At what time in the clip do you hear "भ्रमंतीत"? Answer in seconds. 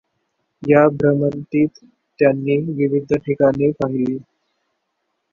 0.91-1.79